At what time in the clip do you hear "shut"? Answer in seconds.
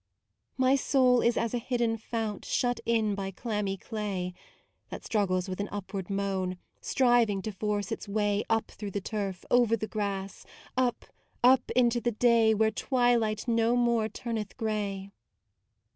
2.43-2.79